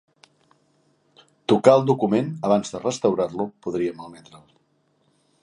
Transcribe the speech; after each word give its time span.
Tocar 1.53 1.75
el 1.81 1.85
document 1.89 2.33
abans 2.49 2.73
de 2.77 2.83
restaurar-lo 2.87 3.47
podia 3.67 3.95
malmetre'l. 4.01 4.43